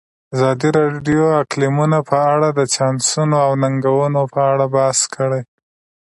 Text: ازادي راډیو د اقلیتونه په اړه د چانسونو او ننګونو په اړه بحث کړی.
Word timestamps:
ازادي 0.33 0.69
راډیو 0.77 1.21
د 1.33 1.35
اقلیتونه 1.41 1.97
په 2.09 2.17
اړه 2.33 2.47
د 2.53 2.59
چانسونو 2.75 3.35
او 3.45 3.51
ننګونو 3.63 4.21
په 4.33 4.39
اړه 4.51 4.65
بحث 4.75 4.99
کړی. 5.15 5.41